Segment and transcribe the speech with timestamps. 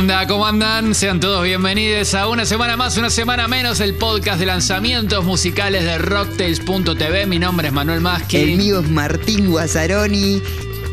[0.00, 0.26] onda?
[0.26, 0.94] ¿Cómo andan?
[0.94, 5.84] Sean todos bienvenidos a una semana más, una semana menos, el podcast de lanzamientos musicales
[5.84, 7.26] de Rocktails.tv.
[7.26, 8.38] Mi nombre es Manuel Maschi.
[8.38, 10.40] El mío es Martín Guazzaroni.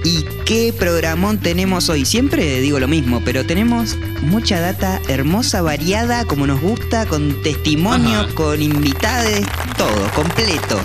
[0.04, 2.04] ¿Y qué programón tenemos hoy?
[2.04, 8.26] Siempre digo lo mismo, pero tenemos mucha data hermosa, variada, como nos gusta, con testimonios,
[8.26, 8.36] Ajá.
[8.36, 10.82] con invitades, todo, completo.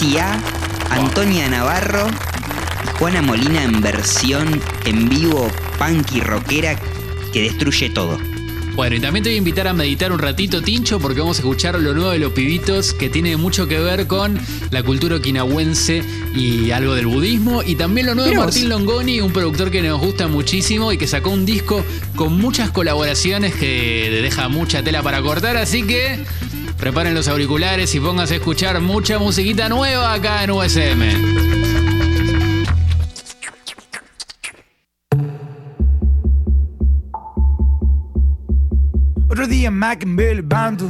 [0.00, 0.38] ICA,
[0.90, 2.06] Antonia Navarro
[2.84, 6.78] y Juana Molina en versión en vivo, punk y rockera
[7.34, 8.16] que destruye todo.
[8.76, 11.40] Bueno, y también te voy a invitar a meditar un ratito, Tincho, porque vamos a
[11.42, 14.38] escuchar lo nuevo de los pibitos, que tiene mucho que ver con
[14.70, 17.64] la cultura okinawense y algo del budismo.
[17.64, 18.36] Y también lo nuevo de.
[18.36, 21.84] Martín Longoni, un productor que nos gusta muchísimo y que sacó un disco
[22.14, 25.56] con muchas colaboraciones que deja mucha tela para cortar.
[25.56, 26.24] Así que
[26.78, 31.63] preparen los auriculares y pónganse a escuchar mucha musiquita nueva acá en USM.
[39.34, 40.88] Otro día Mac en Bando.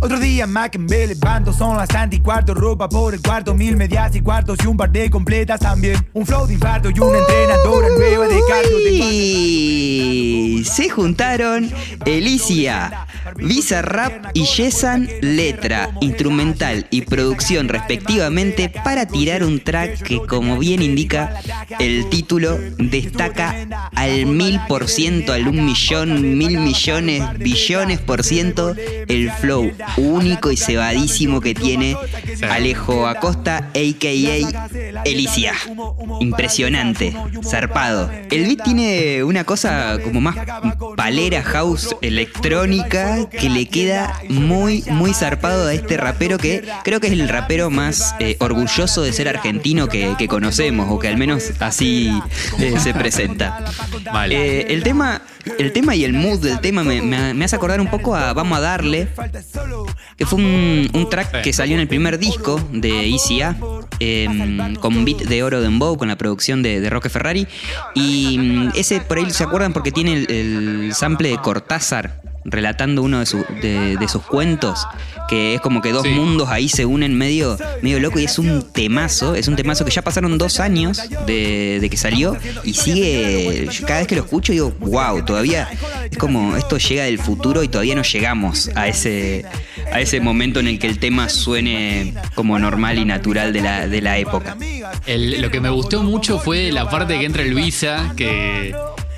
[0.00, 0.88] Otro día Mac en
[1.20, 1.52] Bando.
[1.52, 4.90] Son las anti cuarto, ropa por el cuarto, mil medias y cuartos y un par
[4.90, 6.04] de completas también.
[6.14, 8.78] Un flow de infarto y una entrenadora nueva de cardio.
[8.78, 11.70] de Y se juntaron
[12.04, 20.20] Elicia, Visa Rap y Yesan Letra, instrumental y producción respectivamente para tirar un track que
[20.26, 21.40] como bien indica
[21.78, 28.74] el título destaca al mil por ciento, al un millón, mil millones, billones por ciento
[29.08, 31.96] el flow único y cebadísimo que tiene
[32.50, 35.02] Alejo Acosta, a.k.a.
[35.04, 35.54] Elicia.
[36.20, 38.10] Impresionante, zarpado.
[38.30, 40.36] El beat tiene una cosa como más
[40.96, 47.06] palera house electrónica que le queda muy, muy zarpado a este rapero que creo que
[47.08, 51.16] es el rapero más eh, orgulloso de ser argentino que, que conocemos, o que al
[51.16, 52.10] menos así
[52.58, 53.64] eh, se presenta.
[54.12, 54.60] Vale.
[54.60, 55.22] Eh, el tema.
[55.60, 58.32] El tema y el mood del tema me, me- me hace acordar un poco a
[58.32, 59.06] Vamos a darle,
[60.16, 63.56] que fue un, un track que salió en el primer disco de ICA,
[64.00, 67.46] em, con beat de Oro Dembow, con la producción de, de Roque Ferrari.
[67.94, 73.02] Y mm, ese por ahí se acuerdan porque tiene el, el sample de Cortázar relatando
[73.02, 74.86] uno de, su- de- de sus cuentos,
[75.28, 76.10] que es como que dos Sí.
[76.10, 79.90] mundos ahí se unen medio, medio loco y es un temazo, es un temazo que
[79.90, 84.52] ya pasaron dos años de, de que salió y sigue, cada vez que lo escucho
[84.52, 85.68] digo, wow, todavía
[86.10, 89.44] es como esto llega del futuro y todavía no llegamos a ese,
[89.92, 93.88] a ese momento en el que el tema suene como normal y natural de la,
[93.88, 94.56] de la época.
[95.06, 98.74] El- lo que me gustó mucho fue la parte que entra el Visa, que,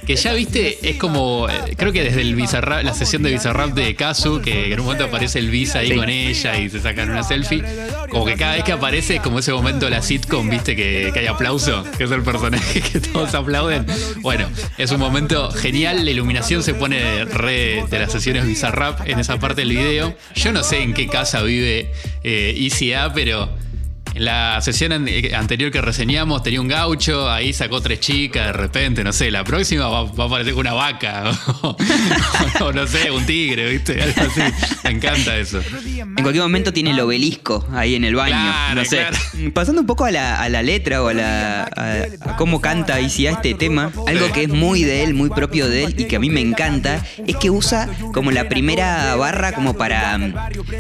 [0.09, 3.75] que ya viste, es como, eh, creo que desde el Bizarrap, la sesión de Bizarrap
[3.75, 5.97] de Kazu, que en un momento aparece el Visa ahí Sí.
[5.97, 7.63] con ella y se sacan una selfie,
[8.09, 11.11] como que cada vez que aparece es como ese momento de la sitcom, viste, que,
[11.13, 13.85] que hay aplauso, que es el personaje que todos aplauden.
[14.23, 14.49] Bueno,
[14.79, 19.39] es un momento genial, la iluminación se pone re de las sesiones Bizarrap en esa
[19.39, 20.17] parte del video.
[20.35, 21.93] Yo no sé en qué casa vive
[22.25, 23.51] eh, ICA, pero...
[24.19, 28.53] En la sesión eh, anterior que reseñamos tenía un gaucho, ahí sacó tres chicas de
[28.53, 31.31] repente, no sé, la próxima va, va a aparecer una vaca,
[31.63, 31.77] o,
[32.63, 34.03] o no sé, un tigre, ¿viste?
[34.03, 34.41] Algo así.
[34.83, 35.61] Me encanta eso.
[35.95, 38.35] En cualquier momento tiene el obelisco ahí en el baño.
[38.35, 38.97] Claro, no sé.
[38.97, 39.17] claro.
[39.55, 43.01] Pasando un poco a la, a la letra o a, la, a, a cómo canta
[43.01, 46.17] Isia este tema, algo que es muy de él, muy propio de él y que
[46.17, 50.35] a mí me encanta, es que usa como la primera barra como para, mm,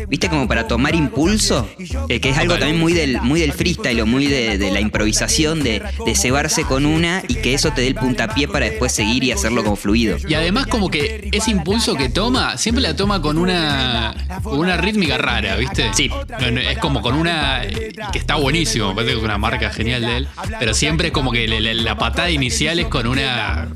[0.08, 0.28] ¿viste?
[0.28, 1.70] Como para tomar impulso,
[2.08, 4.80] eh, que es algo también muy del, muy del freestyle o muy de, de la
[4.80, 8.92] improvisación, de, de cebarse con una y que eso te dé el puntapié para después
[8.92, 10.16] seguir y hacerlo como fluido.
[10.28, 14.76] Y además como que ese impulso que toma, siempre la toma con una, con una
[14.76, 15.90] rítmica rara, ¿viste?
[15.94, 16.10] Sí.
[16.70, 17.62] Es como con una...
[18.12, 20.28] que está buenísimo, parece que es una marca genial de él,
[20.58, 23.68] pero siempre es como que la, la- la patada inicial es con una...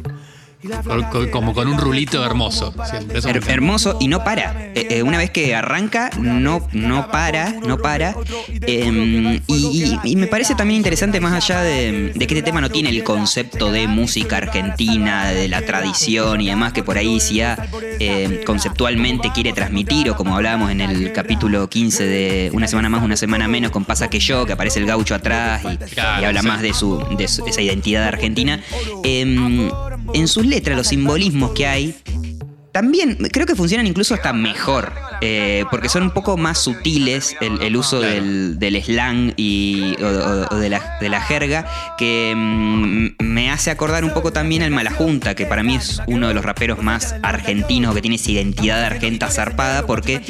[1.30, 2.72] como con un rulito hermoso.
[2.76, 4.70] Her- hermoso y no para.
[4.74, 8.14] Eh, eh, una vez que arranca, no, no para, no para.
[8.62, 12.60] Eh, y, y- y me parece también interesante, más allá de, de que este tema
[12.60, 17.18] no tiene el concepto de música argentina, de la tradición y demás, que por ahí
[17.18, 17.66] ya
[17.98, 23.03] eh, conceptualmente quiere transmitir, o como hablábamos en el capítulo 15 de Una semana más,
[23.03, 26.24] una semana menos, con Pasa que yo, que aparece el gaucho atrás y, Claro, y
[26.24, 26.47] habla sí.
[26.47, 28.60] más de, su, de su- esa identidad argentina.
[30.15, 31.97] En sus letras, los simbolismos que hay,
[32.72, 37.63] también creo que funcionan incluso hasta mejor eh, porque son un poco más sutiles el,
[37.63, 38.15] el uso Claro.
[38.15, 41.65] del, del slang y, o, o- o de, la, de la jerga,
[41.97, 46.28] que mm, me hace acordar un poco también al Malajunta, que para mí es uno
[46.28, 50.21] de los raperos más argentinos, que tiene esa identidad argenta zarpada, porque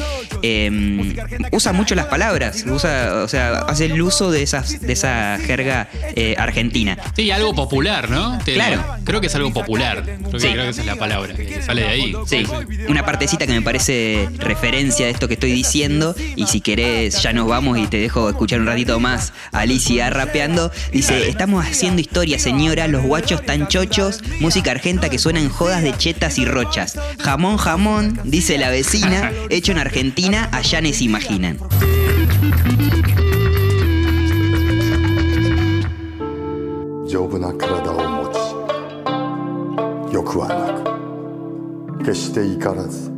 [0.43, 5.39] eh, usa mucho las palabras, usa, o sea, hace el uso de, esas, de esa
[5.45, 6.99] jerga eh, argentina.
[7.17, 8.39] Sí, algo popular, ¿no?
[8.45, 8.85] Te- Claro.
[9.05, 10.03] Creo que es algo popular.
[10.05, 10.49] Creo que, Sí.
[10.53, 12.15] creo que esa es la palabra, que sale de ahí.
[12.27, 12.45] Sí,
[12.89, 14.29] una partecita que me parece
[14.82, 16.16] referencia de esto que estoy diciendo.
[16.36, 20.10] Y si querés, ya nos vamos y te dejo escuchar un ratito más a Alicia
[20.10, 20.72] rapeando.
[20.92, 22.88] Dice: Estamos haciendo historia, señora.
[22.88, 24.22] Los guachos tan chochos.
[24.40, 26.98] Música argenta que suena en jodas de chetas y rochas.
[27.20, 29.32] Jamón, jamón, dice la vecina.
[29.50, 31.60] Hecho en Argentina, allá ni se imaginan.
[37.08, 38.28] 丈夫な体を持
[40.12, 40.74] ち欲はな
[42.00, 43.11] く決して怒らず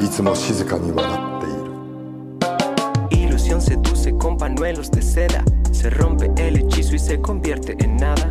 [0.00, 1.40] いつも静かに笑っ
[3.10, 5.44] ている Ilusión seduce con pañuelos de seda.
[5.70, 8.30] Se rompe el hechizo y se convierte en nada.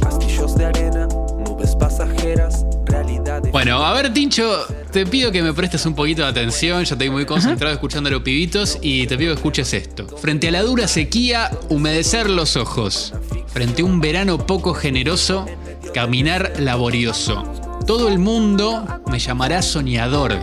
[0.00, 1.06] Castillos de arena,
[1.38, 3.52] nubes pasajeras, realidades.
[3.52, 6.84] Bueno, a ver, Tincho, te pido que me prestes un poquito de atención.
[6.84, 10.06] Ya estoy muy concentrado escuchando a los pibitos y te pido que escuches esto.
[10.06, 13.14] Frente a la dura sequía, humedecer los ojos.
[13.48, 15.46] Frente a un verano poco generoso,
[15.94, 17.42] caminar laborioso.
[17.86, 20.38] Todo el mundo me llamará soñador.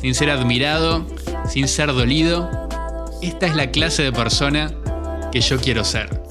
[0.00, 1.04] sin ser admirado,
[1.48, 2.48] sin ser dolido.
[3.20, 4.70] Esta es la clase de persona
[5.32, 6.22] que yo quiero ser.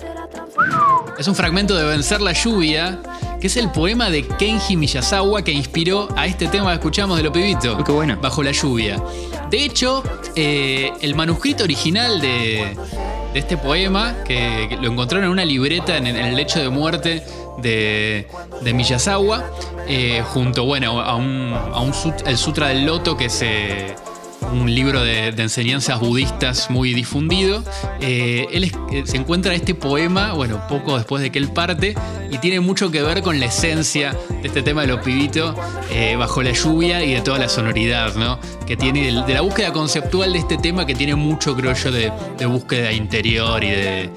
[1.17, 2.99] Es un fragmento de Vencer la lluvia,
[3.41, 7.23] que es el poema de Kenji Miyazawa que inspiró a este tema que escuchamos de
[7.23, 7.83] lo pibito.
[7.83, 8.17] Qué bueno.
[8.21, 9.03] Bajo la lluvia.
[9.49, 10.03] De hecho,
[10.35, 12.77] eh, el manuscrito original de,
[13.33, 17.23] de este poema, que, lo encontraron en una libreta en, el lecho de muerte
[17.57, 18.27] de,
[18.61, 19.43] de Miyazawa,
[19.87, 21.93] eh, junto bueno, a, un, a un
[22.25, 23.95] el Sutra del Loto, que es eh,
[24.53, 27.63] un libro de, de enseñanzas budistas muy difundido.
[28.01, 31.95] Eh, él eh, se encuentra este poema, bueno, poco después de que él parte,
[32.31, 35.55] y tiene mucho que ver con la esencia de este tema de los pibitos
[35.91, 38.39] eh, bajo la lluvia y de toda la sonoridad, ¿no?
[38.65, 41.91] Que tiene, del- de la búsqueda conceptual de este tema que tiene mucho, creo yo,
[41.91, 44.09] de, de búsqueda interior de,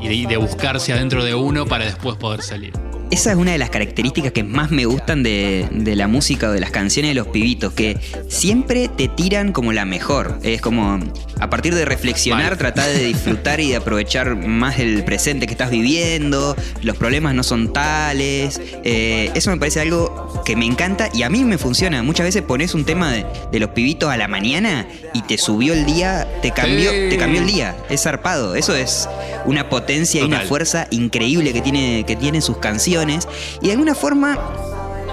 [0.00, 2.72] y de, y de buscarse adentro de uno para después poder salir.
[3.10, 6.52] Esa es una de las características que más me gustan de, de la música o
[6.52, 7.98] de las canciones de los pibitos, que
[8.28, 10.38] siempre te tiran como la mejor.
[10.44, 11.00] Es como,
[11.40, 15.70] a partir de reflexionar, tratar de disfrutar y de aprovechar más el presente que estás
[15.72, 18.60] viviendo, los problemas no son tales.
[18.84, 22.04] Eh, eso me parece algo que me encanta y a mí me funciona.
[22.04, 25.72] Muchas veces pones un tema de, de los pibitos a la mañana y te subió
[25.74, 27.08] el día, te cambió, Sí.
[27.10, 27.76] te cambió el día.
[27.88, 28.54] Es zarpado.
[28.54, 29.08] Eso es
[29.46, 32.99] una potencia y una fuerza increíble que tiene, que tienen sus canciones.
[33.62, 34.38] Y de alguna forma,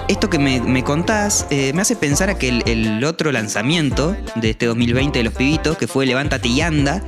[0.08, 4.16] esto que me, me contás eh, me hace pensar a que el, el otro lanzamiento
[4.36, 7.02] de este 2020 de los pibitos, que fue Levántate y Anda,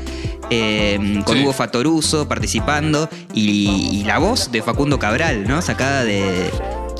[0.51, 1.43] eh, con Sí.
[1.43, 5.63] Hugo Fatoruso participando y, y la voz de Facundo Cabral, ¿no?
[5.63, 6.51] Sacada de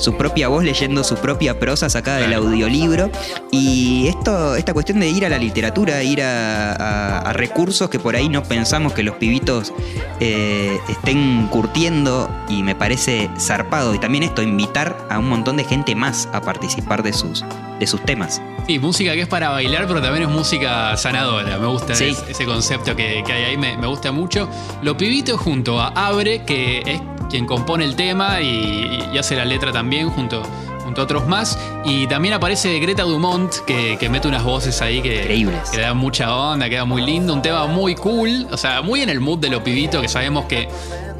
[0.01, 3.09] su propia voz leyendo su propia prosa sacada del audiolibro.
[3.51, 7.99] Y esto, esta cuestión de ir a la literatura, ir a, a- a recursos que
[7.99, 9.73] por ahí no pensamos que los pibitos
[10.19, 13.93] eh, estén curtiendo y me parece zarpado.
[13.95, 17.43] Y también esto, invitar a un montón de gente más a participar de sus,
[17.79, 18.41] de sus temas.
[18.67, 21.57] Sí, música que es para bailar, pero también es música sanadora.
[21.57, 22.05] Me gusta Sí.
[22.05, 24.47] es- ese concepto que, que hay ahí, me, me gusta mucho.
[24.81, 27.01] Lo pibito junto a Abre, que es
[27.31, 30.43] quien compone el tema y, y hace la letra también junto,
[30.83, 31.57] junto a otros más.
[31.85, 35.69] Y también aparece Greta Dumont, que, que mete unas voces ahí que, Increíbles.
[35.71, 37.33] que le dan mucha onda, queda muy lindo.
[37.33, 40.45] Un tema muy cool, o sea, muy en el mood de lo pibito, que sabemos
[40.45, 40.67] que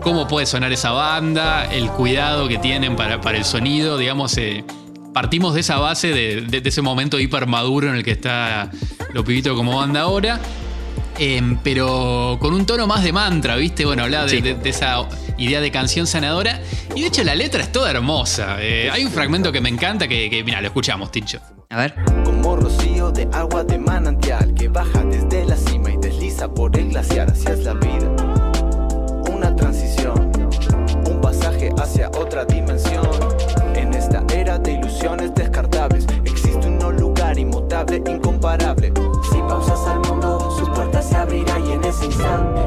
[0.04, 4.38] cómo puede sonar esa banda, el cuidado que tienen para, para el sonido, digamos.
[4.38, 4.64] eh,
[5.14, 8.72] partimos de esa base, de, de- de ese momento hiper maduro en el que está
[9.14, 10.40] lo pibito como banda ahora.
[11.24, 13.86] Em, pero con un tono más de mantra, ¿viste?
[13.86, 14.42] Bueno, hablaba de, Sí.
[14.42, 16.60] de- de esa idea de canción sanadora.
[16.96, 18.58] Y de hecho la letra es toda hermosa.
[18.60, 21.40] Eh, hay un fragmento que me encanta que, que, mira, lo escuchamos, Tincho.
[21.70, 21.94] A ver.
[22.26, 26.90] Como rocío de agua de manantial que baja desde la cima y desliza por el
[26.90, 28.10] glaciar hacia la vida.
[29.32, 30.32] Una transición,
[31.08, 33.08] un pasaje hacia otra dimensión.
[33.76, 38.92] En esta era de ilusiones descartables, existe un no lugar inmutable, incomparable.
[42.12, 42.62] Instante,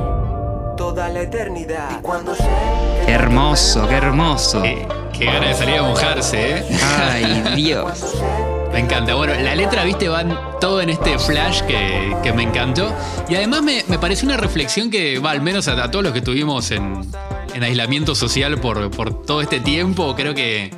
[0.77, 1.99] toda la eternidad.
[1.99, 4.63] Y cuando llegue Qué hermoso, qué hermoso.
[4.63, 6.65] Qué, qué gana de salir a mojarse, ¿eh?
[6.83, 8.15] Ay, Dios.
[8.73, 9.15] Me encanta.
[9.15, 12.93] Bueno, la letra, viste, van todo en este flash que, que me encantó.
[13.29, 16.13] Y además me, me pareció una reflexión que va, al menos a, a todos los
[16.13, 17.03] que estuvimos en,
[17.55, 20.73] en aislamiento social por, por todo este tiempo, creo que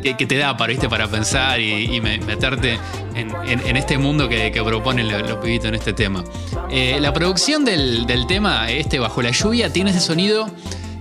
[0.00, 0.88] que, que te da para, ¿viste?
[0.88, 2.78] para pensar y, y me- meterte
[3.14, 6.24] en, en- en este mundo que, que proponen los, los pibitos en este tema.
[6.70, 10.50] Eh, la producción del, del tema, este Bajo la Lluvia, tiene ese sonido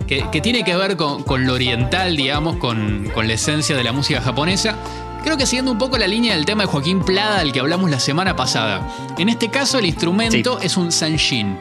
[0.08, 3.84] que, que tiene que ver con, con lo oriental, digamos, con, con la esencia de
[3.84, 4.76] la música japonesa.
[5.24, 7.92] Creo que siguiendo un poco la línea del tema de Joaquín Plada, del que hablamos
[7.92, 8.88] la semana pasada.
[9.18, 11.58] En este caso, el instrumento es un sanshin.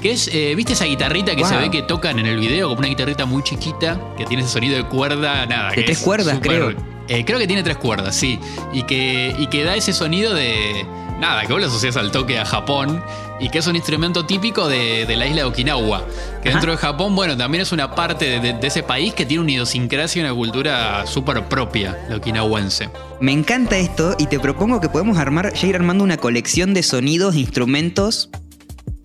[0.00, 2.68] Que es, eh, ¿viste esa guitarrita que se ve que tocan en el video?
[2.68, 5.70] Como una guitarrita muy chiquita, que tiene ese sonido de cuerda, nada.
[5.70, 6.70] De que tres es cuerdas, creo.
[7.08, 8.38] eh, creo que tiene tres cuerdas, sí.
[8.72, 10.86] Y que, y que da ese sonido de.
[11.20, 13.02] Nada, que vos lo asocias al toque a Japón.
[13.42, 16.04] Y que es un instrumento típico de, de la isla de Okinawa.
[16.42, 19.24] Que dentro de Japón, bueno, también es una parte de, de- de ese país que
[19.24, 22.90] tiene una idiosincrasia y una cultura súper propia, la okinawense.
[23.18, 26.82] Me encanta esto y te propongo que podemos armar, ya ir armando una colección de
[26.82, 28.28] sonidos, instrumentos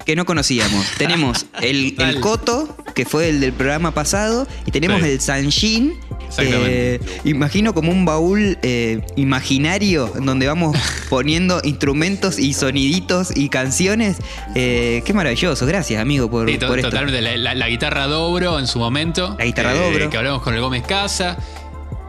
[0.06, 0.86] que no conocíamos.
[0.98, 5.08] tenemos el, el koto, que fue el del programa pasado, y tenemos Sí.
[5.08, 5.94] el.
[6.28, 6.96] Exactamente.
[6.96, 10.76] eh, imagino como un baúl eh, imaginario donde vamos
[11.10, 14.18] poniendo instrumentos y soniditos y canciones.
[14.56, 16.90] Eh, qué maravilloso, gracias amigo por, Sí, to- por esto.
[16.90, 17.22] totalmente.
[17.22, 19.36] La, la- la guitarra dobro en su momento.
[19.38, 20.10] La guitarra eh, dobro.
[20.10, 21.38] Que hablamos con el Gómez Casa.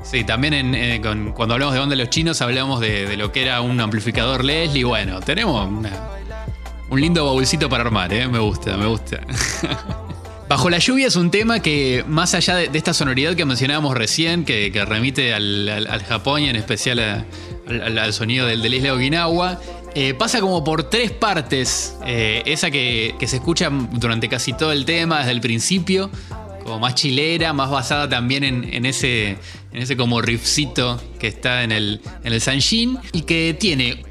[0.02, 3.16] Sí, también en, eh, con- cuando hablamos de Onda de los Chinos hablamos de, de
[3.16, 4.84] lo que era un amplificador Leslie.
[4.84, 6.08] Bueno, tenemos una-
[6.88, 8.28] un lindo baúlcito para armar, ¿eh?
[8.28, 9.21] Me gusta, me gusta.
[10.49, 14.45] Bajo la lluvia es un tema que, más allá de, esta sonoridad que mencionábamos recién,
[14.45, 17.26] que, remite al, Japón y en especial
[17.69, 19.61] al, sonido del, de la isla Okinawa,
[19.95, 21.97] eh, pasa como por tres partes.
[22.07, 26.11] Eh, esa que, se escucha durante casi todo el tema, desde el principio,
[26.62, 29.38] como más chilera, más basada también en ese,
[29.76, 34.02] en ese como riffcito que está en el, en el Sanshin y que tiene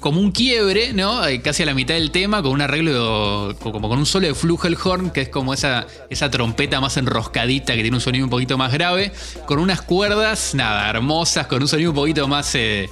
[0.00, 1.26] como un quiebre, ¿no?
[1.26, 4.26] Eh, Casi a la mitad del tema con un arreglo, co- como con un solo
[4.26, 8.30] de Flugelhorn, que es como esa, esa trompeta más enroscadita que tiene un sonido un
[8.30, 9.12] poquito más grave,
[9.46, 12.54] con unas cuerdas, nada, hermosas, con un sonido un poquito más...
[12.54, 12.88] eh,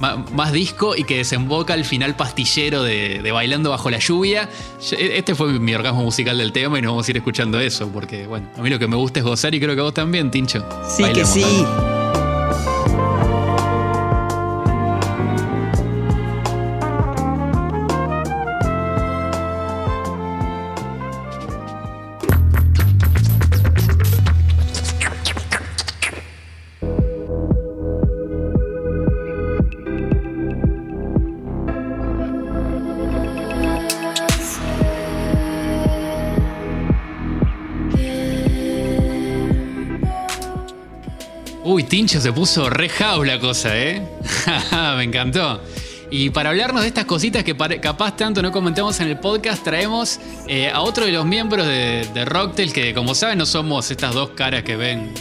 [0.00, 4.48] más disco y que desemboca al final pastillero de, de Bailando bajo la lluvia.
[4.90, 7.88] Yo- Este fue mi orgasmo musical del tema y nos vamos a ir escuchando eso,
[7.88, 9.94] porque bueno, a mí lo que me gusta es gozar y creo que a vos
[9.94, 10.64] también, Tincho.
[10.88, 11.44] Sí que sí.
[42.08, 42.90] Se puso re
[43.24, 44.02] la cosa, ¿eh?
[44.96, 45.60] Me encantó.
[46.10, 50.18] Y para hablarnos de estas cositas que capaz tanto no comentamos en el podcast, traemos
[50.48, 54.30] eh, a otro de los miembros de, de que como saben no somos estas dos
[54.30, 55.12] caras que ven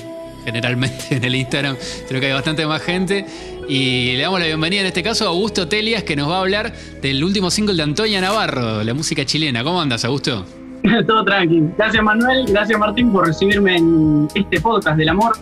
[0.45, 1.75] generalmente en el Instagram,
[2.07, 3.25] creo que hay bastante más gente.
[3.67, 6.39] Y le damos la bienvenida en este caso a Augusto Telias, que nos va a
[6.39, 9.63] hablar del último single de Antonia Navarro, la música chilena.
[9.65, 10.45] ¿Cómo andas, Augusto?
[11.07, 11.71] Todo tranquilo.
[11.77, 15.33] Gracias Manuel, gracias Martín por recibirme en este podcast del amor.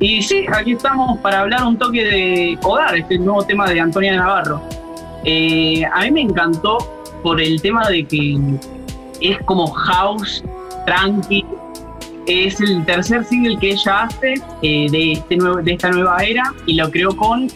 [0.00, 4.16] Y sí, aquí estamos para hablar un toque de Hogar, este nuevo tema de Antonia
[4.16, 4.62] Navarro.
[5.24, 6.78] Eh, a mí me encantó
[7.22, 8.38] por el tema de que
[9.20, 10.44] es como house,
[10.86, 11.44] tranqui.
[12.28, 16.52] Es el tercer single que ella hace eh, de, este nuevo, de esta nueva era
[16.66, 17.48] y lo creó con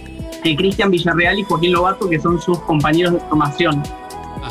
[0.45, 3.83] eh, Cristian Villarreal y Joaquín Lobato, que son sus compañeros de formación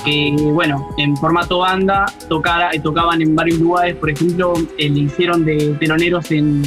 [0.06, 5.76] que bueno, en formato banda tocara- tocaban en varios lugares, por ejemplo, le hicieron de
[5.80, 6.64] teloneros en,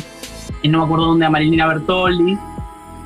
[0.65, 2.37] en no me acuerdo dónde, a Marilina Bertoldi,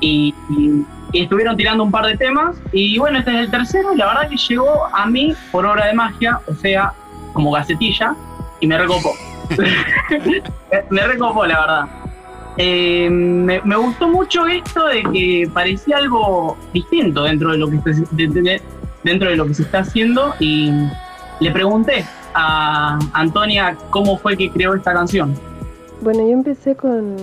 [0.01, 3.93] y, y- y estuvieron tirando un par de temas, y bueno, este es el tercero,
[3.93, 6.93] y la verdad que llegó a mí por obra de magia, o sea,
[7.33, 8.15] como gacetilla,
[8.59, 9.13] y me recopó.
[10.89, 11.85] me recopó, la verdad.
[12.57, 17.79] Eh, me, me gustó mucho esto de que parecía algo distinto dentro de lo que
[17.93, 18.61] se, de- de-
[19.03, 20.71] dentro de lo que se está haciendo y
[21.39, 25.33] le pregunté a Antonia cómo fue que creó esta canción.
[26.01, 27.15] Bueno, yo empecé con,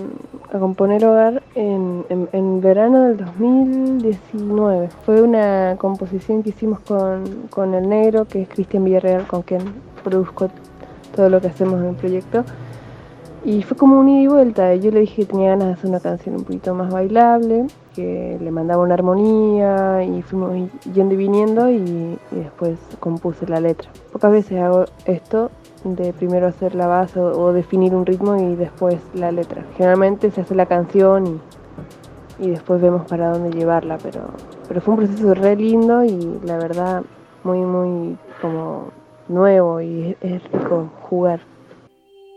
[0.53, 4.89] a componer hogar en, verano del 2019.
[5.05, 9.63] Fue una composición que hicimos con, con el negro, que es Cristian Villarreal, con quien
[10.05, 10.49] produzco
[11.15, 12.45] todo lo que hacemos en el proyecto.
[13.45, 14.75] Y fue como un ida y vuelta.
[14.75, 18.39] Yo le dije que tenía ganas de hacer una canción un poquito más bailable, que
[18.41, 23.89] le mandaba una armonía y fuimos yendo y viniendo y después compuse la letra.
[24.13, 25.51] Pocas veces hago esto
[25.95, 29.65] de primero hacer la base o, o definir un ritmo y después la letra.
[29.77, 31.41] Generalmente se hace la canción
[32.41, 34.29] y, y después vemos para dónde llevarla, pero,
[34.67, 37.03] pero fue un proceso re lindo y la verdad
[37.45, 38.91] muy, muy como
[39.29, 41.41] nuevo y es, rico jugar.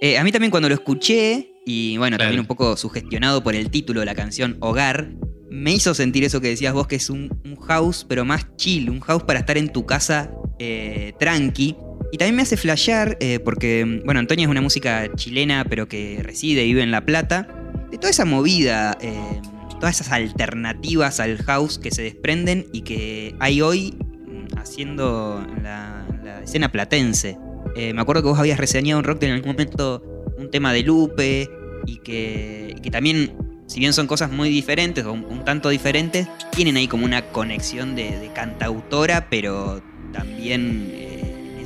[0.01, 2.29] Eh, a mí también cuando lo escuché y bueno, Claro.
[2.29, 5.09] también un poco sugestionado por el título de la canción Hogar,
[5.51, 8.89] me hizo sentir eso que decías vos, que es un, un house, pero más chill,
[8.89, 11.75] un house para estar en tu casa eh, tranqui.
[12.11, 16.21] Y también me hace flashear, eh, porque, bueno, Antonia es una música chilena, pero que
[16.23, 17.47] reside y vive en La Plata,
[17.91, 19.41] de toda esa movida, eh,
[19.79, 25.63] todas esas alternativas al house que se desprenden y que hay hoy mm, haciendo en
[25.63, 27.37] la, en la escena platense.
[27.75, 30.03] Eh, me acuerdo que vos habías reseñado en Rock en algún momento
[30.37, 31.49] un tema de Lupe
[31.85, 33.33] y que, que también,
[33.67, 37.95] si bien son cosas muy diferentes o un, tanto diferentes, tienen ahí como una conexión
[37.95, 40.91] de, cantautora, pero también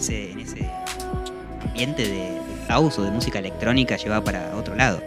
[0.04, 0.70] ese, en ese
[1.66, 5.02] ambiente de, de house o de música electrónica llevada para otro lado.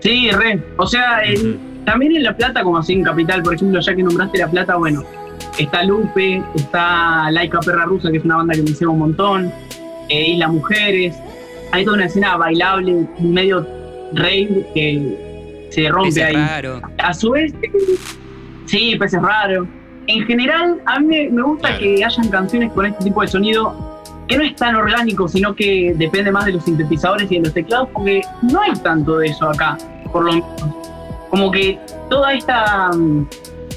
[0.00, 0.60] Sí, re.
[0.78, 4.02] O sea, en- también en La Plata, como así en Capital, por ejemplo, ya que
[4.02, 5.02] nombraste La Plata, bueno,
[5.58, 9.52] está Lupe, está Laika Perra Rusa, que es una banda que me hicieron un montón,
[10.08, 11.16] eh, Isla Mujeres.
[11.72, 13.66] Hay toda una escena bailable, medio
[14.14, 16.34] rave, que se rompe Ese ahí.
[16.36, 16.80] raro.
[16.98, 17.52] A su vez,
[18.66, 19.66] sí, peces raros.
[20.06, 21.82] En general, a mí me- me gusta Claro.
[21.82, 23.89] que hayan canciones con este tipo de sonido
[24.30, 27.52] que no es tan orgánico, sino que depende más de los sintetizadores y de los
[27.52, 29.76] teclados, porque no hay tanto de eso acá,
[30.12, 30.48] por lo menos.
[31.28, 33.26] Como que toda esta, mm,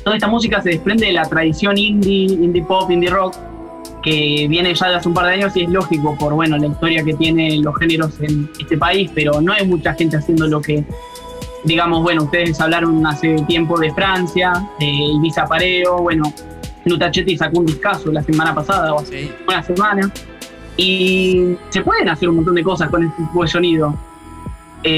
[0.04, 3.36] toda esta música se desprende de la tradición indie, indie pop, indie rock,
[4.04, 6.68] que viene ya de hace un par de años y es lógico por bueno la
[6.68, 10.62] historia que tienen los géneros en este país, pero no hay mucha gente haciendo lo
[10.62, 10.84] que,
[11.64, 16.32] digamos, bueno, ustedes hablaron hace tiempo de Francia, de Ibiza Pareo, bueno,
[16.86, 19.32] Nutachetti sacó un discazo la semana pasada o hace Sí.
[19.48, 20.12] una semana,
[20.78, 23.96] y se pueden hacer un montón de cosas con este tipo de sonido.
[24.86, 24.90] Eh,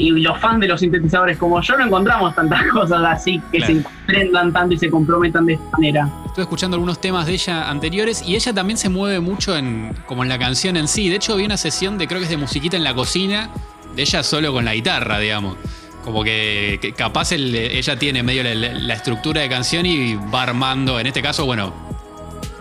[0.00, 3.74] y los fans de los sintetizadores como yo no encontramos tantas cosas así que Claro.
[3.76, 6.06] se prendan tanto y se comprometan de esta manera.
[6.26, 10.22] Estuve escuchando algunos temas de ella anteriores y ella también se mueve mucho en, como
[10.22, 11.08] en la canción en sí.
[11.08, 13.48] De hecho, vi una sesión de creo que es de musiquita en la cocina,
[13.96, 15.56] de ella solo con la guitarra, digamos.
[16.04, 20.14] Como que, que capaz el- ella tiene medio la, la- la estructura de canción y
[20.14, 21.72] va armando, en este caso, bueno,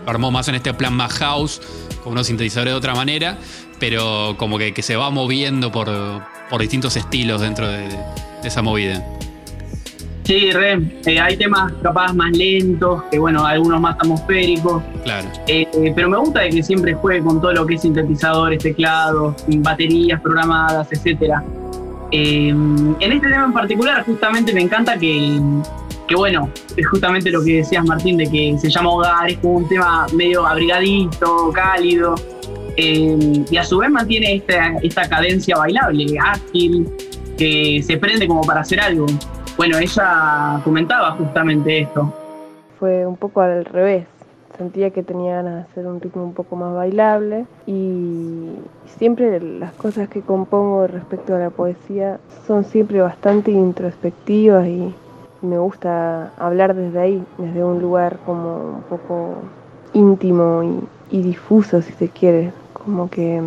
[0.05, 1.61] armó más en este plan más house,
[2.03, 3.37] con unos sintetizadores de otra manera,
[3.79, 5.89] pero como que, que se va moviendo por,
[6.49, 9.03] por distintos estilos dentro de, de esa movida.
[10.23, 15.27] Sí, re, eh, hay temas capaz más lentos, que bueno, algunos más atmosféricos, Claro.
[15.47, 19.35] eh, pero me gusta de que siempre juegue con todo lo que es sintetizadores, teclados,
[19.47, 21.43] baterías programadas, etcétera.
[22.11, 25.39] Eh, en este tema en particular, justamente me encanta que,
[26.11, 29.55] que, bueno, es justamente lo que decías, Martín, de que se llama Hogar, es como
[29.59, 32.15] un tema medio abrigadito, cálido,
[32.75, 36.89] eh, y a su vez mantiene esta, esta cadencia bailable, ágil,
[37.37, 39.05] que se prende como para hacer algo.
[39.55, 42.13] Bueno, ella comentaba justamente esto.
[42.77, 44.05] Fue un poco al revés.
[44.57, 48.49] Sentía que tenía ganas de hacer un ritmo un poco más bailable y
[48.97, 54.93] siempre las cosas que compongo respecto a la poesía son siempre bastante introspectivas y
[55.41, 59.35] me gusta hablar desde ahí, desde un lugar como un poco
[59.93, 60.63] íntimo
[61.09, 62.53] y, difuso si se quiere.
[62.73, 63.41] Como que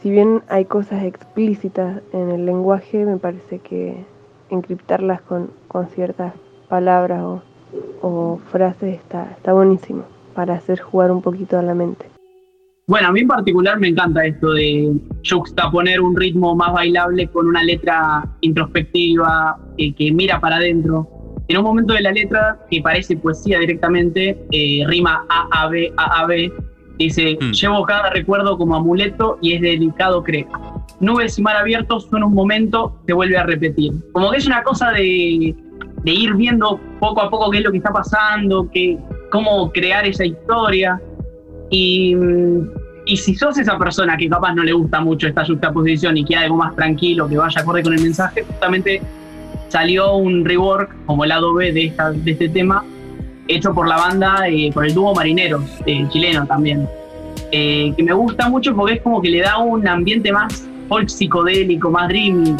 [0.00, 4.04] si bien hay cosas explícitas en el lenguaje, me parece que
[4.50, 6.32] encriptarlas con, con ciertas
[6.68, 7.42] palabras o,
[8.02, 12.06] o frases está, está buenísimo para hacer jugar un poquito a la mente.
[12.88, 14.96] Bueno, a mí en particular me encanta esto de
[15.28, 21.06] juxtaponer un ritmo más bailable con una letra introspectiva eh, que mira para adentro.
[21.48, 25.92] En un momento de la letra que parece poesía directamente, eh, rima A, A, B,
[25.96, 26.52] A, A, B,
[26.98, 27.52] dice, Mm.
[27.52, 30.46] llevo cada recuerdo como amuleto y es delicado creo.
[31.00, 33.92] Nubes y mar abiertos suena un momento, se vuelve a repetir.
[34.12, 35.54] Como que es una cosa de,
[36.04, 38.98] de ir viendo poco a poco qué es lo que está pasando, qué,
[39.30, 41.00] cómo crear esa historia.
[41.70, 42.14] Y,
[43.06, 46.44] y si sos esa persona que capaz no le gusta mucho esta juxtaposición y quiere
[46.44, 49.00] algo más tranquilo, que vaya acorde con el mensaje, justamente
[49.68, 52.84] salió un rework como el lado B de, esta, de este tema,
[53.46, 56.88] hecho por la banda, eh, por el dúo Marineros, eh, chileno también.
[57.50, 61.08] Eh, que me gusta mucho porque es como que le da un ambiente más folk
[61.08, 62.56] psicodélico, más dreamy,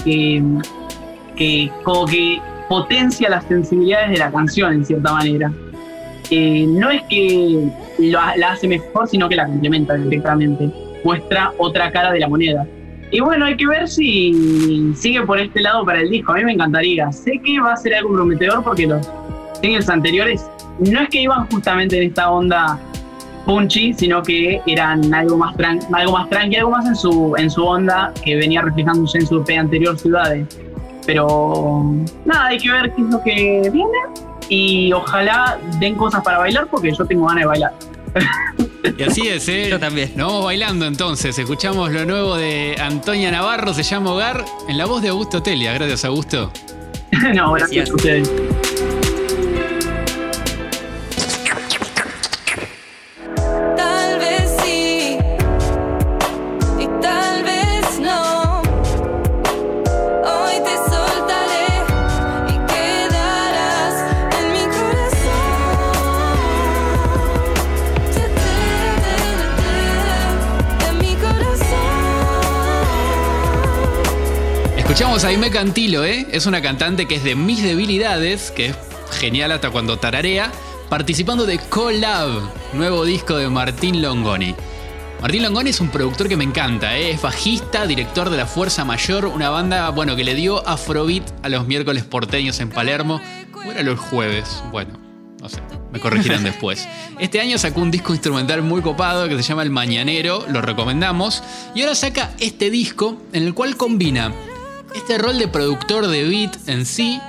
[1.36, 5.52] que, como que potencia las sensibilidades de la canción en cierta manera.
[6.30, 10.70] Eh, no es que lo la hace mejor, sino que la complementa directamente.
[11.04, 12.66] Muestra otra cara de la moneda.
[13.10, 16.32] Y bueno, hay que ver si sigue por este lado para el disco.
[16.32, 17.10] A mí me encantaría.
[17.10, 19.08] Sé que va a ser algo prometedor porque los
[19.62, 20.44] singles anteriores
[20.78, 22.78] no es que iban justamente en esta onda
[23.46, 27.50] punchy, sino que eran algo más, tran algo más tranqui, algo más en su, en
[27.50, 30.46] su onda que venía reflejándose en su EP anterior Ciudades.
[31.06, 31.94] Pero
[32.26, 33.98] nada, hay que ver qué es lo que viene
[34.50, 37.72] y ojalá den cosas para bailar porque yo tengo ganas de bailar.
[38.96, 39.68] Y así es, ¿eh?
[39.70, 40.12] Yo también.
[40.16, 41.38] Nos vamos bailando entonces.
[41.38, 45.72] Escuchamos lo nuevo de Antonia Navarro, se llama Hogar, en la voz de Augusto Telia.
[45.74, 46.52] Gracias, Augusto.
[47.34, 48.30] no, gracias a ustedes.
[75.28, 76.26] Escuchamos a Aime Cantilo, ¿eh?
[76.32, 78.76] Es una cantante que es de mis debilidades, que es
[79.10, 80.50] genial hasta cuando tararea,
[80.88, 82.30] participando de Collab,
[82.72, 84.54] nuevo disco de Martín Longoni.
[85.20, 87.10] Martín Longoni es un productor que me encanta, ¿eh?
[87.10, 91.50] es bajista, director de La Fuerza Mayor, una banda bueno, que le dio Afrobeat a
[91.50, 93.20] los miércoles porteños en Palermo,
[93.54, 94.98] o era los jueves, bueno,
[95.42, 95.60] no sé,
[95.92, 96.88] me corregirán después.
[97.18, 101.42] Este año sacó un disco instrumental muy copado que se llama El Mañanero, lo recomendamos,
[101.74, 104.32] y ahora saca este disco en el cual combina
[104.94, 107.20] este rol de productor de beat en sí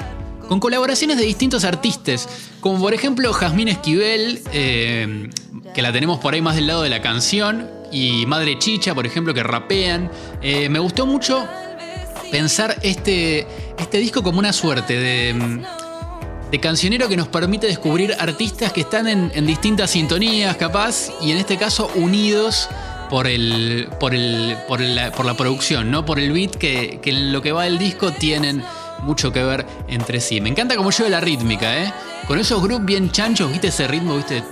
[0.47, 2.27] con colaboraciones de distintos artistas,
[2.59, 5.29] como por ejemplo Jazmín Esquivel, eh,
[5.75, 9.05] que la tenemos por ahí más del lado de la canción, y Madre Chicha, por
[9.05, 10.09] ejemplo, que rapean.
[10.41, 11.47] Eh, me gustó mucho
[12.31, 15.61] pensar este, este disco como una suerte de,
[16.59, 21.57] cancionero que nos permite descubrir artistas que están en distintas sintonías, capaz, y en este
[21.57, 22.69] caso unidos
[23.09, 23.89] por el.
[23.99, 24.57] por el.
[24.67, 26.05] por la, por la producción, ¿no?
[26.05, 28.63] Por el beat que, que en lo que va del disco tienen
[29.01, 30.41] mucho que ver entre sí.
[30.41, 31.93] Me encanta cómo lleva la rítmica, ¿eh?
[32.27, 34.15] Con esos grooves bien chanchos, ¿viste ese ritmo?
[34.15, 34.43] ¿Viste?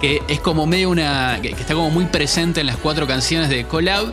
[0.00, 1.38] Que es como medio una.
[1.40, 4.12] que, está como muy presente en las cuatro canciones de Collab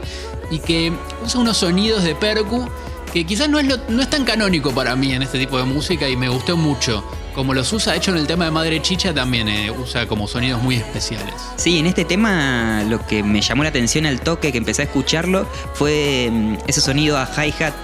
[0.52, 0.92] y que
[1.24, 2.68] usa unos sonidos de percu
[3.14, 6.08] que quizás no es, no es tan canónico para mí en este tipo de música
[6.10, 7.04] y me gustó mucho.
[7.38, 10.28] Como los usa, de hecho en el tema de Madre Chicha también eh, usa como
[10.28, 11.36] sonidos muy especiales.
[11.56, 14.86] Sí, en este tema lo que me llamó la atención al toque que empecé a
[14.86, 17.76] escucharlo fue mm, ese sonido a hi-hat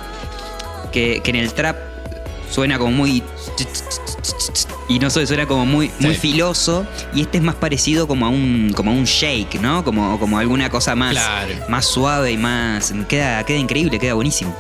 [0.91, 1.77] que, que en el trap
[2.49, 3.21] suena como muy...
[4.89, 6.19] Y no sé, suena como muy, muy Sí.
[6.19, 6.87] filoso.
[7.13, 9.83] Y este es más parecido como a un, como a un shake, ¿no?
[9.83, 11.53] Como, como alguna cosa más, Claro.
[11.69, 12.91] más suave y más...
[13.07, 14.55] Queda, queda increíble, queda buenísimo.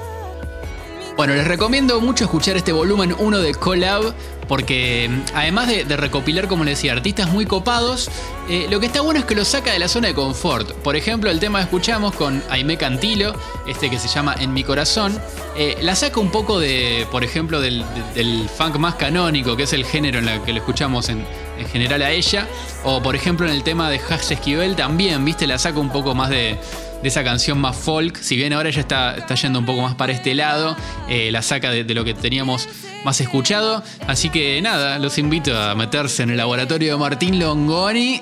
[1.15, 4.15] Bueno, les recomiendo mucho escuchar este volumen 1 de Collab,
[4.47, 8.09] porque mm, además de, recopilar, como les decía, artistas muy copados,
[8.49, 10.71] eh, lo que está bueno es que lo saca de la zona de confort.
[10.77, 13.35] Por ejemplo, el tema que escuchamos con Aime Cantilo,
[13.67, 15.17] este que se llama En mi corazón,
[15.55, 19.63] eh, la saca un poco de, por ejemplo, del, de- del funk más canónico, que
[19.63, 21.23] es el género en el que lo escuchamos en,
[21.59, 22.47] en general a ella.
[22.83, 26.15] O por ejemplo en el tema de Hash Esquivel también, viste, la saca un poco
[26.15, 26.57] más de,
[27.03, 28.17] de esa canción más folk.
[28.17, 30.75] Si bien ahora ella está, está yendo un poco más para este lado,
[31.09, 32.69] eh, la saca de, de lo que teníamos
[33.03, 33.83] más escuchado.
[34.07, 38.21] Así que nada, los invito a meterse en el laboratorio de Martín Longoni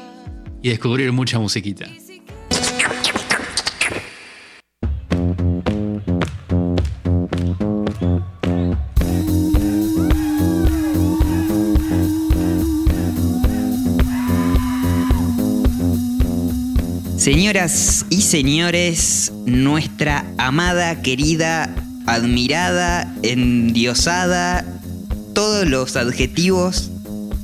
[0.64, 1.86] y descubrir mucha musiquita.
[17.22, 21.74] Señoras y señores, nuestra amada, querida,
[22.06, 24.64] admirada, endiosada,
[25.34, 26.92] todos los adjetivos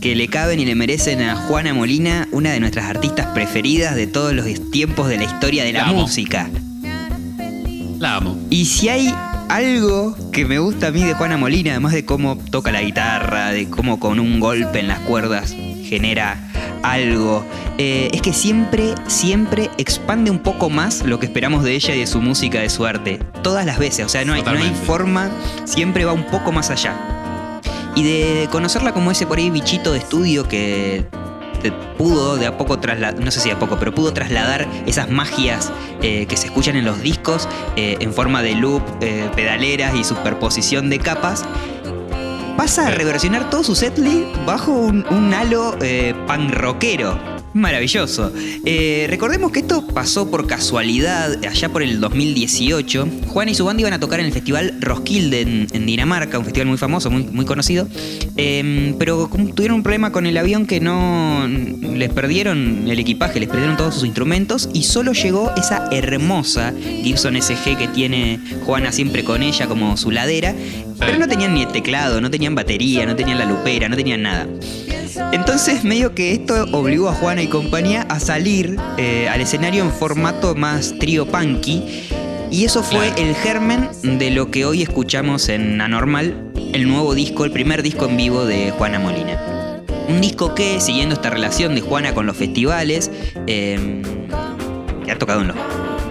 [0.01, 4.05] que le caben y le merecen a Juana Molina, una de nuestras artistas preferidas de
[4.05, 6.47] todos los tiempos de la historia de la La música.
[7.97, 8.37] La amo.
[8.51, 9.11] Y si hay
[9.49, 13.49] algo que me gusta a mí de Juana Molina, además de cómo toca la guitarra,
[13.49, 16.46] de cómo con un golpe en las cuerdas genera
[16.83, 17.43] algo,
[17.77, 21.99] eh, es que siempre, siempre expande un poco más lo que esperamos de ella y
[21.99, 23.19] de su música, de su arte.
[23.43, 25.29] Todas las veces, o sea, no hay, no hay forma,
[25.65, 26.95] siempre va un poco más allá.
[27.95, 31.05] Y de conocerla como ese por ahí bichito de estudio que
[31.97, 35.09] pudo de a poco trasladar, no sé si de a poco, pero pudo trasladar esas
[35.09, 39.95] magias eh, que se escuchan en los discos eh, en forma de loop, eh, pedaleras
[39.95, 41.45] y superposición de capas.
[42.57, 47.36] Pasa a reversionar todo su setlist bajo un, halo eh, pan rockero.
[47.57, 48.31] Maravilloso.
[48.65, 53.07] Eh, recordemos que esto pasó por casualidad allá por el 2018.
[53.25, 56.67] Juan y su banda iban a tocar en el festival Roskilde en, Dinamarca, un festival
[56.67, 57.87] muy famoso, muy, conocido.
[58.35, 63.49] Eh, pero tuvieron un problema con el avión que no les perdieron el equipaje, les
[63.49, 69.23] perdieron todos sus instrumentos y solo llegó esa hermosa Gibson SG que tiene Juana siempre
[69.23, 70.53] con ella como su ladera.
[70.99, 74.21] Pero no tenían ni el teclado, no tenían batería, no tenían la lupera, no tenían
[74.21, 74.47] nada.
[75.31, 79.91] Entonces medio que esto obligó a Juana y compañía a salir eh, al escenario en
[79.91, 81.83] formato más trío punky.
[82.49, 83.21] Y eso fue Claro.
[83.23, 88.05] el germen de lo que hoy escuchamos en Anormal, el nuevo disco, el primer disco
[88.05, 89.37] en vivo de Juana Molina.
[90.07, 93.11] Un disco que, siguiendo esta relación de Juana con los festivales,
[93.47, 94.01] eh,
[95.03, 95.57] que ha tocado en los,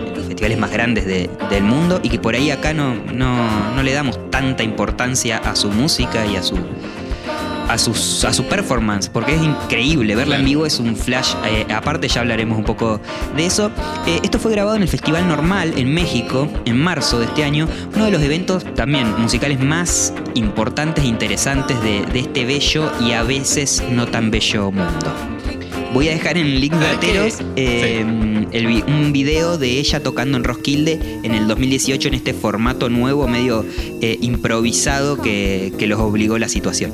[0.06, 3.74] en los festivales más grandes de- del mundo y que por ahí acá no, no,
[3.74, 6.56] no le damos tanta importancia a su música y a su,
[7.68, 11.66] a, sus, a su performance, porque es increíble, verla en vivo es un flash, eh,
[11.74, 13.00] aparte ya hablaremos un poco
[13.36, 13.70] de eso.
[14.06, 17.68] Eh, esto fue grabado en el Festival Normal en México, en marzo de este año,
[17.94, 23.12] uno de los eventos también musicales más importantes e interesantes de, de este bello y
[23.12, 25.12] a veces no tan bello mundo.
[25.94, 26.86] Voy a dejar en el link de.
[26.86, 28.04] Ateros eh,
[28.52, 32.90] el vi- un video de ella tocando en Roskilde en el 2018 en este formato
[32.90, 33.64] nuevo, medio
[34.02, 36.92] eh, improvisado que, que los obligó la situación.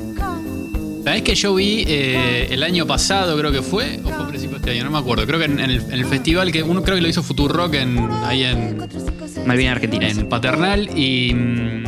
[1.13, 3.99] ¿Sabés que yo vi eh, el año pasado, creo que fue?
[4.03, 4.85] ¿O fue a principios de este año?
[4.85, 5.27] No me acuerdo.
[5.27, 7.75] Creo que en, en el, en el festival que uno creo que lo hizo Futurock
[7.75, 8.77] en, ahí en,
[9.45, 10.09] Malvinas Argentina.
[10.09, 11.31] en Paternal y.
[11.35, 11.83] mm,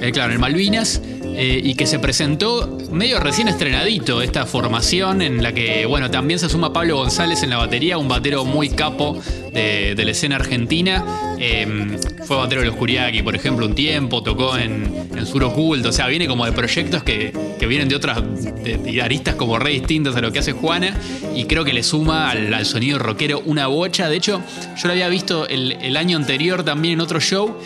[0.00, 1.02] eh, claro, en Malvinas.
[1.38, 6.40] Eh, y que se presentó medio recién estrenadito esta formación en la que, bueno, también
[6.40, 9.20] se suma Pablo González en la batería, un batero muy capo
[9.52, 11.04] de, de la escena argentina.
[11.38, 15.90] Eh, fue batero de los Kuriaki, por ejemplo, un tiempo, tocó en, en Sur Oculto,
[15.90, 18.22] o sea, viene como de proyectos que, que vienen de otras,
[18.64, 20.98] de, como re distintas a lo que hace Juana,
[21.34, 24.08] y creo que le suma al, sonido rockero una bocha.
[24.08, 24.42] De hecho,
[24.76, 27.56] yo lo había visto el año anterior también en otro show,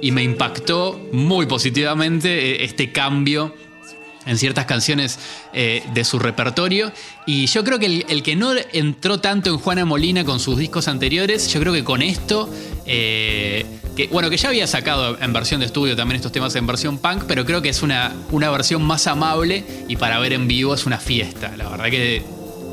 [0.00, 3.54] y me impactó muy positivamente eh, este cambio
[4.26, 5.18] en ciertas canciones
[5.52, 6.92] eh, de su repertorio.
[7.26, 10.88] Y yo creo que el, que no entró tanto en Juana Molina con sus discos
[10.88, 12.52] anteriores, yo creo que con esto,
[12.84, 13.64] eh,
[13.96, 16.98] que, bueno, que ya había sacado en versión de estudio también estos temas en versión
[16.98, 20.74] punk, pero creo que es una, una versión más amable y para ver en vivo
[20.74, 21.56] es una fiesta.
[21.56, 22.22] La verdad que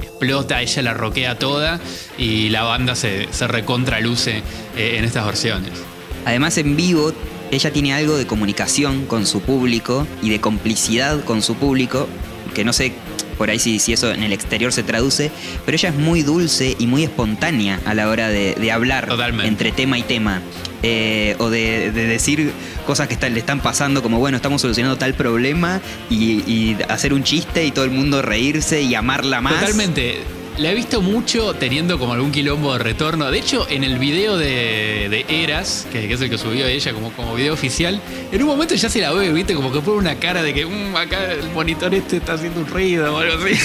[0.02, 1.80] explota, ella la roquea toda
[2.18, 4.42] y la banda se, se recontraluce
[4.76, 5.93] eh, en estas versiones.
[6.26, 7.14] Además, en vivo,
[7.52, 12.08] ella tiene algo de comunicación con su público y de complicidad con su público,
[12.54, 12.94] que no sé
[13.38, 15.32] por ahí si, si eso en el exterior se traduce,
[15.66, 19.48] pero ella es muy dulce y muy espontánea a la hora de, de hablar Totalmente.
[19.48, 20.42] entre tema y tema.
[20.84, 22.52] eh, o de, de decir
[22.86, 27.24] cosas que le están pasando, como bueno, estamos solucionando tal problema y, y hacer un
[27.24, 29.60] chiste y todo el mundo reírse y amarla más.
[29.62, 30.18] Totalmente.
[30.60, 33.30] La he visto mucho teniendo como algún quilombo de retorno.
[33.32, 36.94] De hecho, en el video de, de Eras, que, que es el que subió ella
[36.94, 38.00] como, como video oficial,
[38.32, 40.66] en un momento ya se la ve, viste, como que pone una cara de que
[40.66, 43.56] "Mm, acá el monitor este está haciendo un ruido o algo así.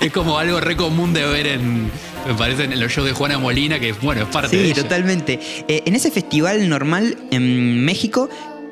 [0.00, 1.90] es como algo re común de ver en,
[2.26, 5.40] me parece, en los shows de Juana Molina, que bueno, es parte de Sí, totalmente.
[5.66, 8.30] Eh, en ese festival normal en México,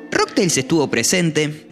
[0.09, 1.67] Rocktails estuvo presente.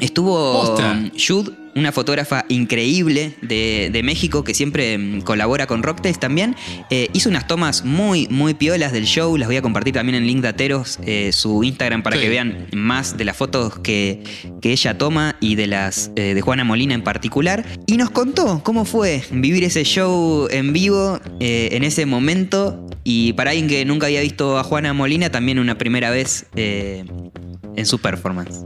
[0.00, 1.10] Estuvo Posta.
[1.16, 6.56] Jude, una fotógrafa increíble de, de México que siempre mm, colabora con Rocktails también.
[6.90, 9.36] Eh, hizo unas tomas muy, muy piolas del show.
[9.36, 12.22] Las voy a compartir también en Link de Ateros, eh, su Instagram, para Sí.
[12.22, 14.22] que vean más de las fotos que,
[14.60, 17.64] que ella toma y de las eh, de Juana Molina en particular.
[17.86, 22.86] Y nos contó cómo fue vivir ese show en vivo eh, en ese momento.
[23.04, 27.86] Y para alguien que nunca había visto a Juana Molina, también una primera vez en
[27.86, 28.64] su performance.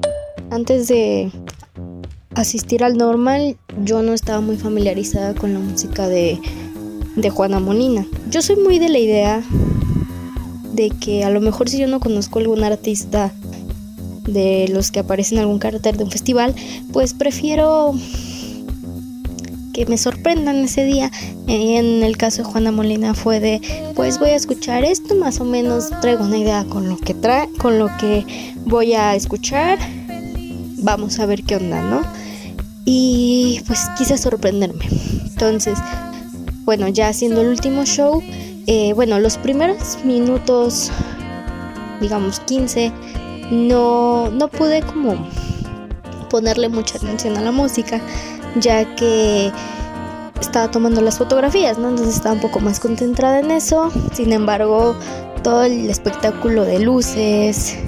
[0.51, 1.31] Antes de
[2.35, 6.39] asistir al normal, yo no estaba muy familiarizada con la música de,
[7.17, 8.07] de Juana Molina.
[8.31, 9.43] Yo soy muy de la idea
[10.73, 13.33] de que a lo mejor si yo no conozco algún artista
[14.27, 16.55] de los que aparecen en algún cartel de un festival,
[16.93, 17.95] pues prefiero
[19.73, 21.11] que me sorprendan ese día.
[21.47, 23.61] En el caso de Juana Molina fue de,
[23.95, 27.49] pues voy a escuchar esto, más o menos traigo una idea con lo que trae,
[27.59, 28.25] con lo que
[28.65, 29.79] voy a escuchar.
[30.85, 32.03] Vamos a ver qué onda, ¿no?
[32.85, 34.85] Y pues quise sorprenderme.
[35.25, 35.79] Entonces,
[36.67, 38.23] bueno, ya haciendo el último show,
[38.67, 40.93] eh, bueno, los primeros minutos,
[42.03, 42.93] digamos 15,
[43.51, 45.27] no, no pude como
[46.29, 48.03] ponerle mucha atención a la música,
[48.61, 49.51] ya que
[50.39, 51.89] estaba tomando las fotografías, ¿no?
[51.89, 53.91] Entonces estaba un poco más concentrada en eso.
[54.13, 54.95] Sin embargo,
[55.43, 57.79] todo el espectáculo de luces,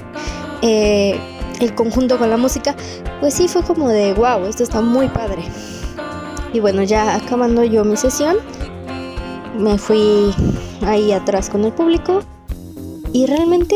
[0.63, 1.19] eh,
[1.59, 2.75] el conjunto con la música,
[3.19, 5.43] pues sí fue como de wow, esto está muy padre.
[6.53, 8.37] Y bueno, ya acabando yo mi sesión,
[9.57, 10.33] me fui
[10.81, 12.21] ahí atrás con el público
[13.13, 13.75] y realmente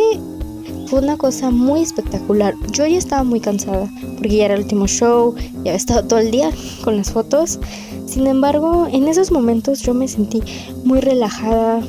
[0.87, 2.53] fue una cosa muy espectacular.
[2.71, 6.19] Yo ya estaba muy cansada porque ya era el último show, ya había estado todo
[6.19, 6.51] el día
[6.83, 7.59] con las fotos.
[8.05, 10.43] Sin embargo, en esos momentos yo me sentí
[10.83, 11.81] muy relajada.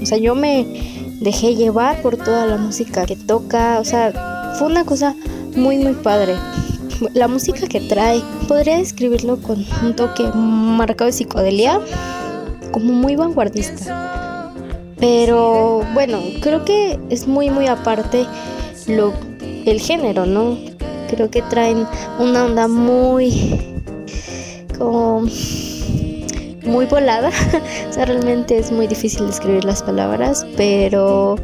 [0.00, 3.80] O sea, yo me dejé llevar por toda la música que toca.
[3.80, 5.16] O sea, fue una cosa
[5.56, 6.34] muy, muy padre.
[7.12, 11.80] La música que trae, podría describirlo con un toque marcado de psicodelia,
[12.72, 14.52] como muy vanguardista.
[14.98, 18.26] Pero bueno, creo que es muy, muy aparte
[18.86, 19.12] lo,
[19.66, 20.56] el género, ¿no?
[21.10, 21.86] Creo que traen
[22.18, 23.60] una onda muy
[24.78, 25.26] como
[26.64, 27.28] muy volada.
[27.90, 31.36] o sea, realmente es muy difícil describir las palabras, pero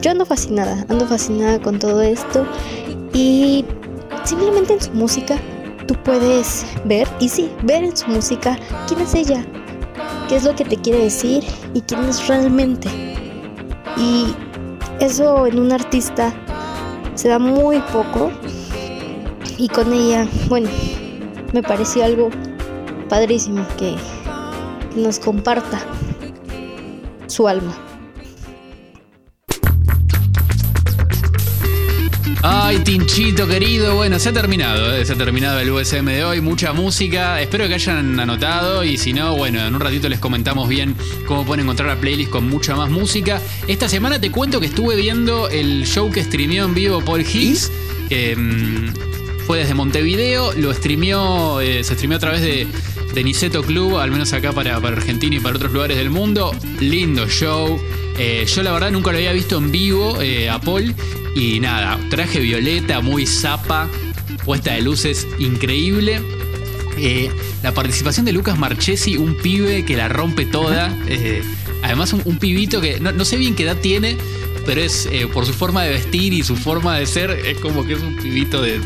[0.00, 2.46] yo ando fascinada, ando fascinada con todo esto
[3.14, 3.64] y
[4.24, 5.38] simplemente en su música
[5.86, 9.44] tú puedes ver, y sí, ver en su música quién es ella,
[10.28, 12.88] qué es lo que te quiere decir y quién es realmente.
[13.96, 14.34] Y
[15.00, 16.34] eso en un artista
[17.14, 18.30] se da muy poco
[19.56, 20.68] y con ella, bueno,
[21.52, 22.30] me pareció algo
[23.08, 23.94] padrísimo que
[24.96, 25.78] nos comparta
[27.26, 27.72] su alma.
[32.42, 36.40] Ay, Tinchito querido, bueno, se ha terminado, eh, se ha terminado el USM de hoy,
[36.40, 40.68] mucha música, espero que hayan anotado y si no, bueno, en un ratito les comentamos
[40.68, 40.94] bien
[41.26, 43.40] cómo pueden encontrar la playlist con mucha más música.
[43.66, 47.70] Esta semana te cuento que estuve viendo el show que streameó en vivo Paul Higgs,
[48.08, 52.66] que mm, fue desde Montevideo, lo streameó, eh, se streameó a través de,
[53.14, 56.52] de Niceto Club, al menos acá para, para Argentina y para otros lugares del mundo.
[56.80, 57.80] Lindo show.
[58.18, 60.94] Eh, yo la verdad nunca lo había visto en vivo eh, a Paul
[61.34, 63.88] y nada, traje violeta, muy zapa,
[64.44, 66.20] puesta de luces increíble.
[66.96, 67.30] Eh,
[67.62, 70.96] la participación de Lucas Marchesi, un pibe que la rompe toda.
[71.08, 71.42] eh,
[71.82, 74.16] además, un, un pibito que no, no sé bien qué edad tiene,
[74.66, 77.94] pero es por su forma de vestir y su forma de ser, es como que
[77.94, 78.80] es un pibito de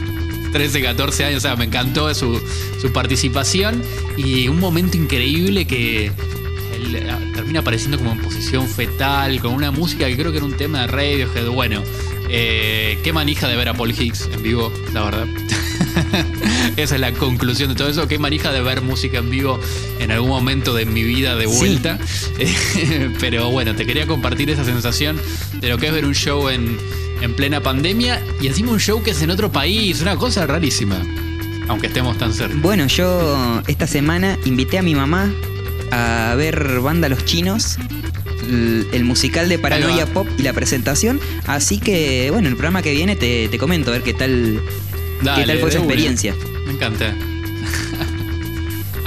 [0.53, 1.39] 13, 14 años.
[1.39, 2.41] O sea, me encantó su,
[2.81, 3.83] su participación
[4.17, 6.07] y un momento increíble que
[6.75, 10.47] él ah, termina apareciendo como en posición fetal, con una música que creo que era
[10.47, 11.49] un tema de Radiohead.
[11.49, 11.83] Bueno,
[12.31, 15.27] eh, qué manija de ver a Paul Higgs en vivo, la verdad.
[16.77, 18.07] Esa es la conclusión de todo eso.
[18.07, 19.59] Qué manija de ver música en vivo
[19.99, 21.99] en algún momento de mi vida de vuelta.
[23.21, 25.21] Pero bueno, te quería compartir esa sensación
[25.61, 26.79] de lo que es ver un show en,
[27.21, 30.01] en plena pandemia y encima un show que es en otro país.
[30.03, 31.01] Una cosa rarísima.
[31.69, 32.57] Aunque estemos tan cerca.
[32.61, 35.31] Bueno, yo esta semana invité a mi mamá
[35.91, 37.77] a ver Banda Los Chinos,
[38.49, 40.07] el, el musical de Paranoia.
[40.07, 41.21] Pop y la presentación.
[41.47, 44.61] Así que, bueno, el programa que viene te, te comento a ver qué tal,
[45.23, 45.87] Dale, qué tal fue esa una.
[45.87, 46.35] experiencia.
[46.67, 47.15] Me encanta.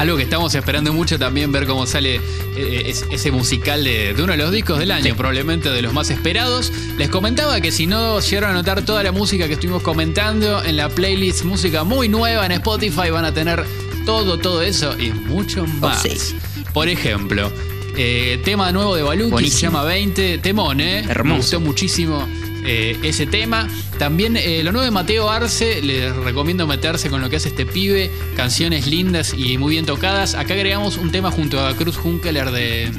[0.02, 2.16] Algo que estamos esperando mucho también, ver cómo sale
[2.58, 5.94] eh, es- ese musical de, de uno de los discos del año, probablemente de los
[5.94, 6.72] más esperados.
[6.98, 10.76] Les comentaba que si no llegaron a notar toda la música que estuvimos comentando en
[10.78, 13.64] la playlist Música muy nueva en Spotify, van a tener
[14.06, 16.02] todo, todo eso y mucho más.
[16.02, 16.36] sí.
[16.74, 17.52] Por ejemplo,
[17.96, 19.72] eh, tema nuevo de Baluki, se Buenísimo.
[19.74, 21.04] llama 20, temón, ¿eh?
[21.06, 21.38] Me Hermoso.
[21.38, 22.28] gustó muchísimo
[22.66, 23.68] eh, ese tema.
[23.98, 27.66] También eh, lo nuevo de Mateo Arce, les recomiendo meterse con lo que hace este
[27.66, 30.36] pibe, canciones lindas y muy bien tocadas.
[30.36, 32.92] Acá agregamos un tema junto a Cruz Hunkeler de,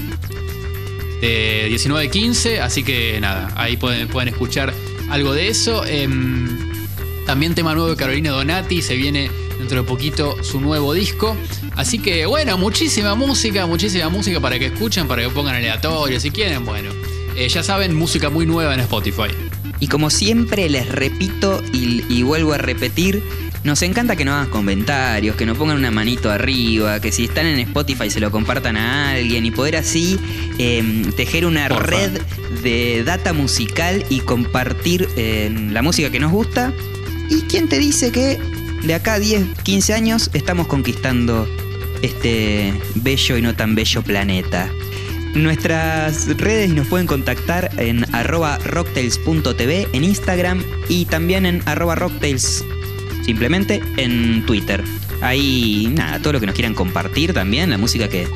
[1.20, 4.72] de 1915, así que nada, ahí pueden, pueden escuchar
[5.10, 5.84] algo de eso.
[5.86, 6.58] Em,
[7.26, 11.36] también tema nuevo de Carolina Donati, se viene dentro de poquito su nuevo disco.
[11.76, 16.30] Así que bueno, muchísima música, muchísima música para que escuchen, para que pongan aleatorio si
[16.30, 16.64] quieren.
[16.64, 16.90] Bueno,
[17.36, 19.51] eh, ya saben, música muy nueva en Spotify.
[19.82, 23.20] Y como siempre les repito y, y vuelvo a repetir,
[23.64, 27.46] nos encanta que nos hagan comentarios, que nos pongan una manito arriba, que si están
[27.46, 30.20] en Spotify se lo compartan a alguien y poder así
[30.60, 31.84] eh, tejer una Porfa.
[31.84, 32.20] red
[32.62, 36.72] de data musical y compartir eh, la música que nos gusta.
[37.28, 38.38] ¿Y quién te dice que
[38.84, 41.48] de acá a 10, 15 años estamos conquistando
[42.02, 44.70] este bello y no tan bello planeta?
[45.34, 52.64] Nuestras redes nos pueden contactar en arroba rocktails.tv en Instagram y también en arroba rocktails
[53.24, 54.84] simplemente en Twitter.
[55.22, 58.28] Ahí, nada, todo lo que nos quieran compartir también, la música que,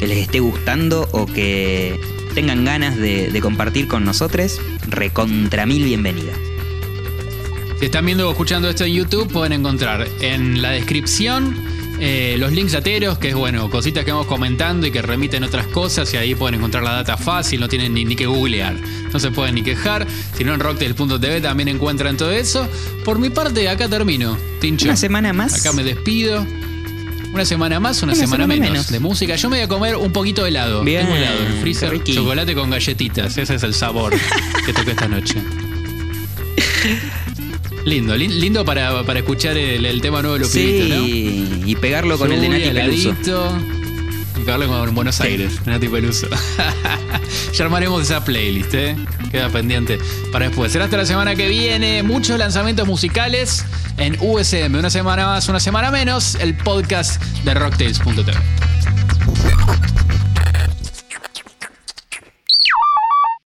[0.00, 2.00] les esté gustando o que
[2.34, 6.32] tengan ganas de, de compartir con nosotros, recontra mil bienvenida.
[7.78, 11.54] Si están viendo o escuchando esto en YouTube, pueden encontrar en la descripción
[12.00, 15.66] eh, los links lateros, que es bueno, cositas que vamos comentando y que remiten otras
[15.66, 18.74] cosas, y ahí pueden encontrar la data fácil, no tienen ni, ni que googlear,
[19.12, 20.06] no se pueden ni quejar.
[20.36, 22.68] Si no, en rocktail.tv también encuentran todo eso.
[23.04, 24.36] Por mi parte, acá termino.
[24.60, 24.86] Tincho.
[24.86, 25.60] Una semana más.
[25.60, 26.46] Acá me despido.
[27.32, 28.90] Una semana más, una, Una semana, semana menos, menos.
[28.90, 29.36] de música.
[29.36, 30.82] Yo me voy a comer un poquito de helado.
[30.82, 33.38] Bien, Tengo helado en el freezer, chocolate con galletitas.
[33.38, 34.12] Ese es el sabor
[34.66, 35.36] que toca esta noche.
[37.84, 41.04] Lindo, lin- lindo para, para escuchar el, el tema nuevo de los pibitos, ¿no?
[41.06, 43.14] Sí, y pegarlo con el de Nati Peluso.
[44.36, 46.28] Y pegarlo con Buenos Aires, Nati Peluso.
[47.54, 48.96] ya armaremos esa playlist, ¿eh?
[49.30, 49.98] Queda pendiente
[50.32, 50.72] para después.
[50.72, 52.02] Será hasta la semana que viene.
[52.02, 53.64] Muchos lanzamientos musicales
[53.96, 54.74] en USM.
[54.76, 56.34] Una semana más, una semana menos.
[56.34, 58.32] El podcast de Rocktails.tv.